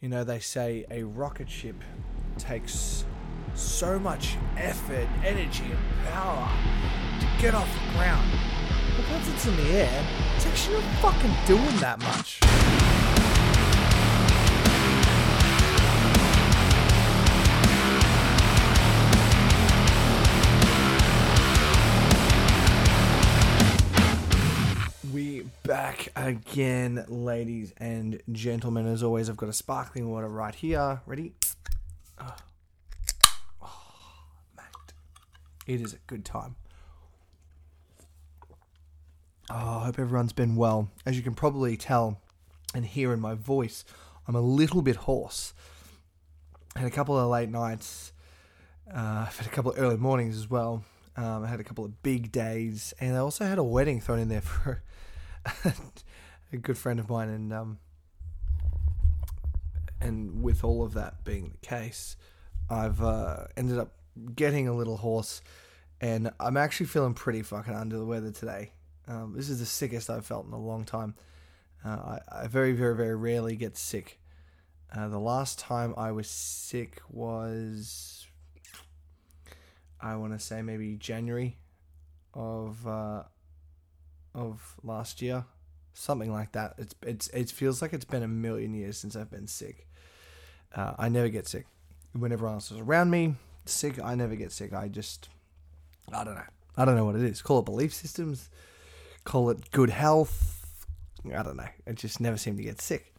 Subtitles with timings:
[0.00, 1.74] You know, they say a rocket ship
[2.38, 3.04] takes
[3.54, 6.48] so much effort, energy, and power
[7.18, 8.30] to get off the ground.
[8.96, 10.06] But once it's in the air,
[10.36, 12.87] it's actually not fucking doing that much.
[25.88, 28.86] Back again, ladies and gentlemen.
[28.86, 31.00] As always, I've got a sparkling water right here.
[31.06, 31.32] Ready?
[32.20, 32.36] Oh,
[33.62, 33.70] Oh,
[34.54, 34.92] mate.
[35.66, 36.56] It is a good time.
[39.50, 40.90] Oh, I hope everyone's been well.
[41.06, 42.20] As you can probably tell
[42.74, 43.86] and hear in my voice,
[44.26, 45.54] I'm a little bit hoarse.
[46.76, 48.12] Had a couple of late nights.
[48.94, 50.84] Uh, I've had a couple of early mornings as well.
[51.16, 54.18] Um, I had a couple of big days, and I also had a wedding thrown
[54.18, 54.82] in there for
[56.52, 57.28] a good friend of mine.
[57.28, 57.78] And um,
[60.00, 62.16] and with all of that being the case,
[62.70, 63.92] I've uh, ended up
[64.34, 65.42] getting a little hoarse,
[66.00, 68.72] and I'm actually feeling pretty fucking under the weather today.
[69.06, 71.14] Um, this is the sickest I've felt in a long time.
[71.84, 74.18] Uh, I, I very, very, very rarely get sick.
[74.94, 78.26] Uh, the last time I was sick was,
[80.00, 81.56] I want to say maybe January
[82.34, 83.22] of uh,
[84.38, 85.44] of last year,
[85.92, 86.74] something like that.
[86.78, 89.86] It's it's it feels like it's been a million years since I've been sick.
[90.74, 91.66] Uh, I never get sick.
[92.12, 93.34] When everyone else is around me
[93.66, 94.72] sick, I never get sick.
[94.72, 95.28] I just,
[96.12, 96.42] I don't know.
[96.76, 97.42] I don't know what it is.
[97.42, 98.48] Call it belief systems.
[99.24, 100.86] Call it good health.
[101.26, 101.68] I don't know.
[101.86, 103.14] I just never seem to get sick.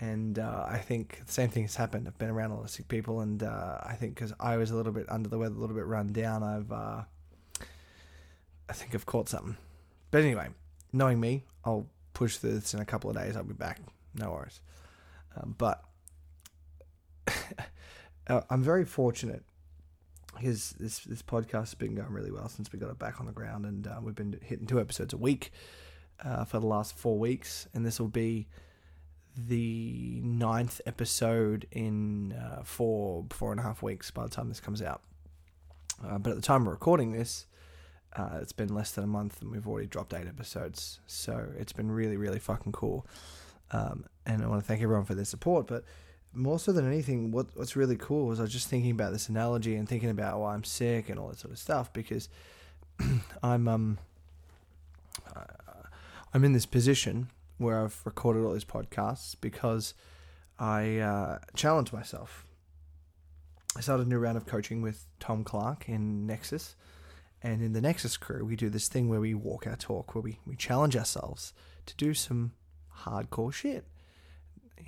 [0.00, 2.06] And uh, I think the same thing has happened.
[2.06, 4.70] I've been around a lot of sick people, and uh, I think because I was
[4.70, 7.02] a little bit under the weather, a little bit run down, I've, uh,
[8.68, 9.56] I think I've caught something.
[10.14, 10.46] But anyway,
[10.92, 13.36] knowing me, I'll push this in a couple of days.
[13.36, 13.80] I'll be back.
[14.14, 14.60] No worries.
[15.36, 15.82] Um, but
[18.28, 19.42] uh, I'm very fortunate
[20.32, 23.26] because this this podcast has been going really well since we got it back on
[23.26, 25.50] the ground, and uh, we've been hitting two episodes a week
[26.24, 28.46] uh, for the last four weeks, and this will be
[29.36, 34.60] the ninth episode in uh, four four and a half weeks by the time this
[34.60, 35.02] comes out.
[36.06, 37.46] Uh, but at the time of recording this,
[38.16, 41.72] uh, it's been less than a month, and we've already dropped eight episodes, so it's
[41.72, 43.06] been really really fucking cool.
[43.70, 45.84] Um, and I want to thank everyone for their support, but
[46.32, 49.28] more so than anything, what what's really cool is I was just thinking about this
[49.28, 52.28] analogy and thinking about why I'm sick and all that sort of stuff because
[53.42, 53.98] I'm um
[56.34, 59.94] I'm in this position where I've recorded all these podcasts because
[60.58, 62.44] I uh, challenged myself.
[63.76, 66.74] I started a new round of coaching with Tom Clark in Nexus,
[67.44, 70.22] and in the Nexus crew, we do this thing where we walk our talk, where
[70.22, 71.52] we we challenge ourselves
[71.86, 72.52] to do some
[73.04, 73.86] hardcore shit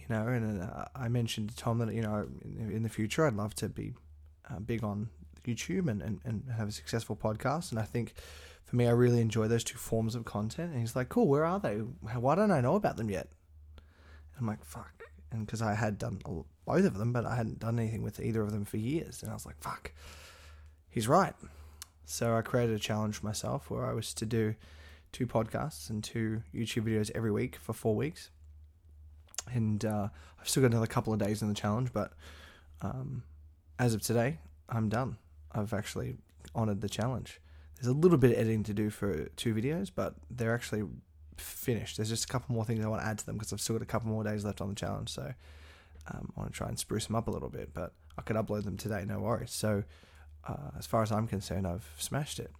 [0.09, 3.27] you know, and uh, I mentioned to Tom that you know in, in the future
[3.27, 3.95] I'd love to be
[4.51, 5.09] uh, big on
[5.47, 7.71] YouTube and, and, and have a successful podcast.
[7.71, 8.15] And I think
[8.65, 10.73] for me, I really enjoy those two forms of content.
[10.73, 11.77] And he's like, "Cool, where are they?
[11.77, 13.29] Why don't I know about them yet?"
[13.77, 17.61] And I'm like, "Fuck," and because I had done both of them, but I hadn't
[17.61, 19.93] done anything with either of them for years, and I was like, "Fuck,"
[20.89, 21.35] he's right.
[22.07, 24.55] So I created a challenge for myself where I was to do
[25.13, 28.31] two podcasts and two YouTube videos every week for four weeks
[29.53, 30.09] and uh,
[30.41, 32.13] I've still got another couple of days in the challenge, but
[32.83, 33.23] um,
[33.79, 35.17] as of today, I'm done.
[35.53, 36.17] I've actually
[36.55, 37.41] honored the challenge.
[37.77, 40.85] There's a little bit of editing to do for two videos, but they're actually
[41.37, 41.97] finished.
[41.97, 43.77] There's just a couple more things I want to add to them because I've still
[43.77, 45.35] got a couple more days left on the challenge, so
[46.13, 47.73] um, I want to try and spruce them up a little bit.
[47.75, 49.53] But I could upload them today, no worries.
[49.53, 49.85] So
[50.49, 52.51] uh, as far as I'm concerned, I've smashed it,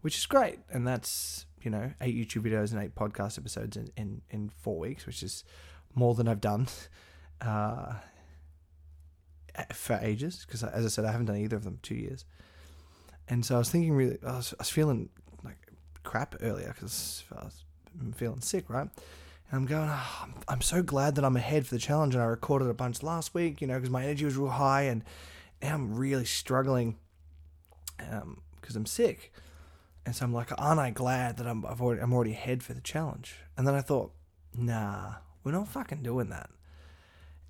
[0.00, 3.90] which is great, and that's you know eight YouTube videos and eight podcast episodes in
[3.96, 5.44] in, in four weeks, which is
[5.94, 6.68] more than I've done
[7.40, 7.94] uh,
[9.72, 10.44] for ages.
[10.46, 12.24] Because as I said, I haven't done either of them two years.
[13.28, 15.10] And so I was thinking, really, I was, I was feeling
[15.44, 15.58] like
[16.02, 17.62] crap earlier because I was
[18.14, 18.88] feeling sick, right?
[19.50, 22.14] And I'm going, oh, I'm, I'm so glad that I'm ahead for the challenge.
[22.14, 24.82] And I recorded a bunch last week, you know, because my energy was real high,
[24.82, 25.04] and
[25.62, 26.96] I'm really struggling
[27.98, 29.32] because um, I'm sick.
[30.06, 32.72] And so I'm like, aren't I glad that I'm I've already, I'm already ahead for
[32.72, 33.36] the challenge?
[33.56, 34.12] And then I thought,
[34.56, 36.50] nah, we're not fucking doing that.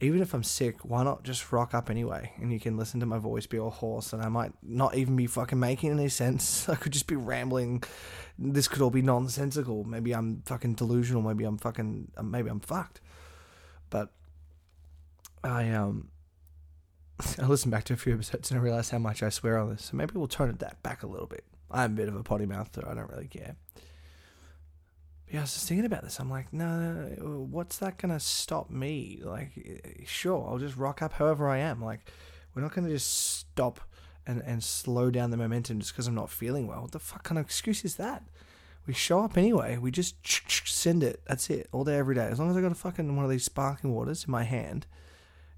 [0.00, 2.32] Even if I'm sick, why not just rock up anyway?
[2.36, 5.16] And you can listen to my voice be all hoarse, and I might not even
[5.16, 6.68] be fucking making any sense.
[6.68, 7.82] I could just be rambling.
[8.38, 9.84] This could all be nonsensical.
[9.84, 11.22] Maybe I'm fucking delusional.
[11.22, 12.12] Maybe I'm fucking.
[12.22, 13.00] Maybe I'm fucked.
[13.90, 14.12] But
[15.42, 16.10] I um.
[17.38, 19.70] I listened back to a few episodes and I realized how much I swear on
[19.70, 19.86] this.
[19.86, 21.44] So maybe we'll tone it that back a little bit.
[21.70, 23.56] I'm a bit of a potty mouth, so I don't really care.
[23.74, 26.18] But yeah, I was just thinking about this.
[26.18, 29.20] I'm like, no, uh, what's that gonna stop me?
[29.22, 31.84] Like, eh, eh, sure, I'll just rock up however I am.
[31.84, 32.10] Like,
[32.54, 33.80] we're not gonna just stop
[34.26, 36.82] and and slow down the momentum just because I'm not feeling well.
[36.82, 38.22] What the fuck kind of excuse is that?
[38.86, 39.76] We show up anyway.
[39.76, 40.16] We just
[40.66, 41.20] send it.
[41.26, 41.68] That's it.
[41.72, 42.24] All day, every day.
[42.24, 44.86] As long as I got a fucking one of these sparkling waters in my hand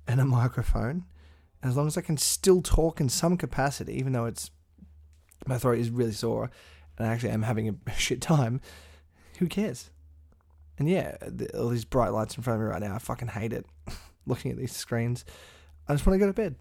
[0.08, 1.04] and a microphone,
[1.62, 4.50] as long as I can still talk in some capacity, even though it's
[5.46, 6.50] my throat is really sore
[6.98, 8.60] and I actually am having a shit time,
[9.38, 9.90] who cares?
[10.78, 13.28] And yeah, the, all these bright lights in front of me right now, I fucking
[13.28, 13.66] hate it.
[14.26, 15.24] Looking at these screens,
[15.88, 16.56] I just want to go to bed.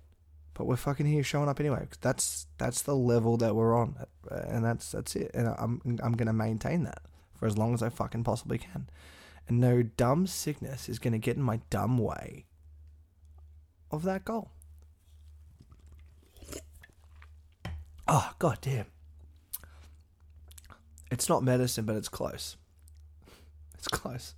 [0.54, 1.80] But we're fucking here showing up anyway.
[1.90, 3.96] Cause that's that's the level that we're on,
[4.30, 5.32] uh, and that's that's it.
[5.34, 7.02] And I'm I'm gonna maintain that
[7.36, 8.90] for as long as I fucking possibly can.
[9.48, 12.46] And no dumb sickness is gonna get in my dumb way
[13.90, 14.52] of that goal.
[18.12, 18.88] Oh god damn.
[21.12, 22.58] It's not medicine, but it's close.
[23.76, 24.34] It's close.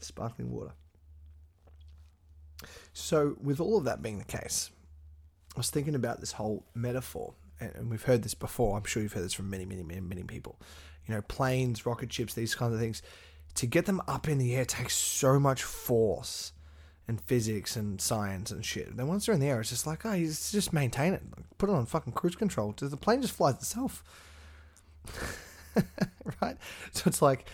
[0.00, 0.72] Sparkling water.
[2.92, 4.70] So, with all of that being the case,
[5.56, 8.76] I was thinking about this whole metaphor, and we've heard this before.
[8.76, 10.60] I'm sure you've heard this from many, many, many, many people.
[11.06, 13.00] You know, planes, rocket ships, these kinds of things.
[13.54, 16.52] To get them up in the air takes so much force
[17.12, 18.96] and physics and science and shit.
[18.96, 21.22] Then once they're in the air, it's just like, oh, just maintain it.
[21.58, 22.74] Put it on fucking cruise control.
[22.76, 24.02] The plane just flies itself.
[26.40, 26.56] right?
[26.92, 27.46] So it's like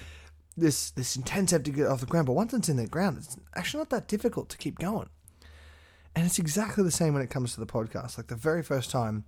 [0.57, 3.19] this this intense effort to get off the ground, but once it's in the ground,
[3.19, 5.09] it's actually not that difficult to keep going.
[6.15, 8.17] And it's exactly the same when it comes to the podcast.
[8.17, 9.25] Like the very first time,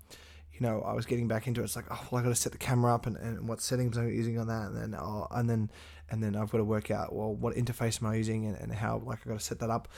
[0.52, 1.64] you know, I was getting back into it.
[1.64, 3.97] It's like, oh, well, I got to set the camera up and, and what settings
[3.97, 5.70] I'm using on that, and then oh, and then
[6.11, 8.73] and then I've got to work out well what interface am I using and, and
[8.73, 9.88] how like I got to set that up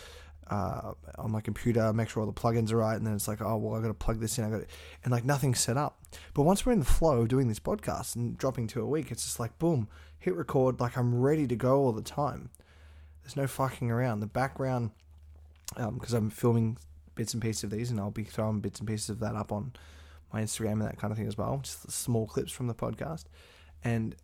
[0.51, 3.41] uh, on my computer, make sure all the plugins are right, and then it's like,
[3.41, 4.45] oh well, I got to plug this in.
[4.45, 4.63] I got
[5.05, 5.99] and like nothing's set up.
[6.35, 9.11] But once we're in the flow of doing this podcast and dropping to a week,
[9.11, 9.89] it's just like boom,
[10.19, 10.81] hit record.
[10.81, 12.51] Like I'm ready to go all the time.
[13.23, 14.21] There's no fucking around.
[14.21, 14.91] The background
[15.75, 16.77] because um, I'm filming
[17.15, 19.53] bits and pieces of these, and I'll be throwing bits and pieces of that up
[19.53, 19.73] on
[20.32, 21.61] my Instagram and that kind of thing as well.
[21.62, 23.25] Just small clips from the podcast,
[23.84, 24.17] and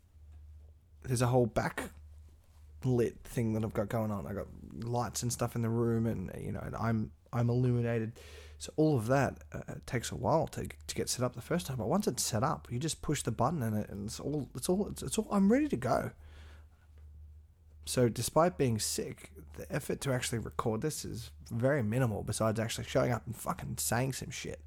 [1.04, 1.90] there's a whole back
[2.84, 4.26] lit thing that I've got going on.
[4.26, 4.46] I got
[4.82, 8.12] lights and stuff in the room, and you know, and I'm I'm illuminated.
[8.60, 11.66] So all of that uh, takes a while to to get set up the first
[11.66, 11.76] time.
[11.76, 14.48] But once it's set up, you just push the button, and, it, and it's all
[14.54, 15.28] it's all it's, it's all.
[15.30, 16.10] I'm ready to go.
[17.84, 22.84] So despite being sick, the effort to actually record this is very minimal besides actually
[22.84, 24.60] showing up and fucking saying some shit.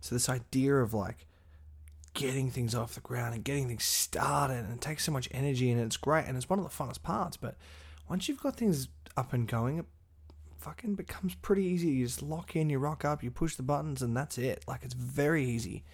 [0.00, 1.26] So this idea of like
[2.14, 5.70] getting things off the ground and getting things started and it takes so much energy
[5.70, 7.56] and it's great and it's one of the funnest parts, but
[8.08, 9.86] once you've got things up and going, it
[10.58, 11.88] fucking becomes pretty easy.
[11.88, 14.64] You just lock in, you rock up, you push the buttons and that's it.
[14.66, 15.84] Like it's very easy.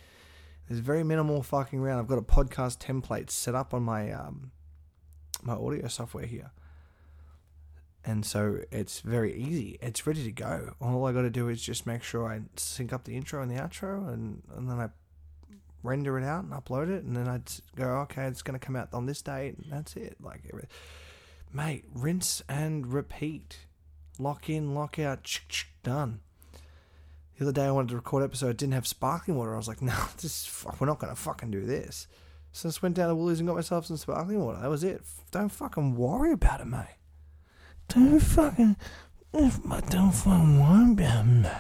[0.69, 2.01] There's very minimal fucking around.
[2.01, 4.51] I've got a podcast template set up on my um,
[5.43, 6.51] my audio software here.
[8.07, 9.79] And so it's very easy.
[9.83, 10.75] It's ready to go.
[10.81, 13.51] All I got to do is just make sure I sync up the intro and
[13.51, 14.91] the outro, and, and then I
[15.83, 18.77] render it out and upload it, and then I'd go, okay, it's going to come
[18.77, 20.19] out on this date, and that's it.
[20.23, 20.43] Like,
[21.53, 23.59] mate, rinse and repeat.
[24.21, 25.41] Lock in, lock out,
[25.83, 26.21] done.
[27.39, 29.53] The other day I wanted to record episode, didn't have sparkling water.
[29.53, 32.07] I was like, no, this we're not going to fucking do this.
[32.53, 34.61] So I just went down to Woolies and got myself some sparkling water.
[34.61, 35.03] That was it.
[35.33, 36.97] Don't fucking worry about it, mate.
[37.89, 38.77] Don't fucking,
[39.33, 41.53] if my don't fucking about it.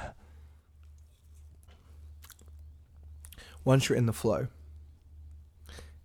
[3.64, 4.46] Once you're in the flow,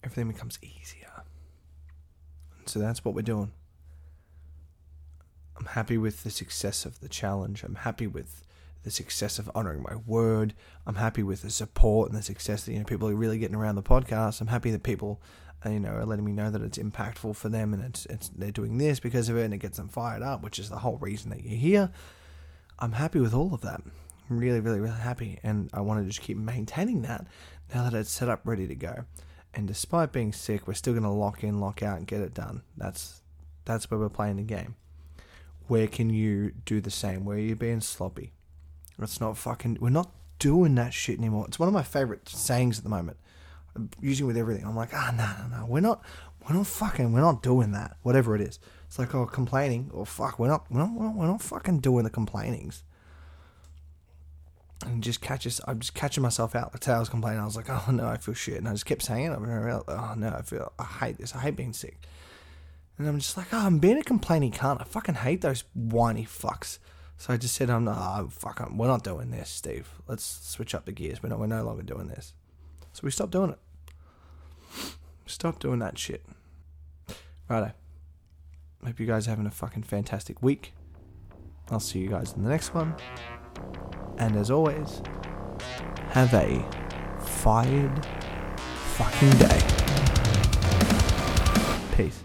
[0.03, 1.23] everything becomes easier.
[2.65, 3.51] So that's what we're doing.
[5.57, 7.63] I'm happy with the success of the challenge.
[7.63, 8.43] I'm happy with
[8.83, 10.55] the success of honoring my word.
[10.87, 13.55] I'm happy with the support and the success that you know people are really getting
[13.55, 14.41] around the podcast.
[14.41, 15.21] I'm happy that people
[15.63, 18.29] Uh, you know are letting me know that it's impactful for them and it's it's
[18.29, 20.79] they're doing this because of it and it gets them fired up, which is the
[20.79, 21.91] whole reason that you're here.
[22.79, 23.81] I'm happy with all of that.
[24.29, 27.27] I'm really, really, really happy, and I want to just keep maintaining that
[27.73, 29.05] now that it's set up, ready to go.
[29.53, 32.33] And despite being sick, we're still going to lock in, lock out, and get it
[32.33, 32.63] done.
[32.77, 33.21] That's
[33.65, 34.75] that's where we're playing the game.
[35.67, 37.25] Where can you do the same?
[37.25, 38.33] Where are you being sloppy?
[38.99, 39.77] It's not fucking.
[39.79, 41.45] We're not doing that shit anymore.
[41.47, 43.17] It's one of my favorite sayings at the moment.
[43.75, 44.65] I'm using with everything.
[44.65, 45.65] I'm like, ah, no, no, no.
[45.65, 46.03] We're not.
[46.47, 47.13] We're not fucking.
[47.13, 47.97] We're not doing that.
[48.01, 48.59] Whatever it is.
[48.87, 49.89] It's like, oh, complaining.
[49.93, 50.39] Or oh, fuck.
[50.39, 50.65] We're not.
[50.69, 51.15] We're not.
[51.15, 52.83] We're not, fucking doing the complainings.
[54.85, 55.61] And just catches.
[55.67, 56.73] I'm just catching myself out.
[56.73, 57.39] Like today I was complaining.
[57.39, 58.57] I was like, oh no, I feel shit.
[58.57, 59.37] And I just kept saying it.
[59.87, 60.73] Oh no, I feel.
[60.79, 61.35] I hate this.
[61.35, 61.99] I hate being sick.
[62.97, 64.81] And I'm just like, oh, I'm being a complaining cunt.
[64.81, 66.79] I fucking hate those whiny fucks.
[67.21, 67.97] So I just said, "I'm not.
[67.99, 69.87] Oh, fuck, I'm, we're not doing this, Steve.
[70.07, 71.21] Let's switch up the gears.
[71.21, 71.37] We're not.
[71.37, 72.33] We're no longer doing this."
[72.93, 73.59] So we stopped doing it.
[75.25, 76.25] Stop doing that shit.
[77.47, 77.71] Righto.
[78.83, 80.73] Hope you guys are having a fucking fantastic week.
[81.69, 82.95] I'll see you guys in the next one.
[84.17, 85.01] And as always,
[86.09, 86.65] have a
[87.19, 88.05] fired
[88.97, 89.61] fucking day.
[91.95, 92.23] Peace.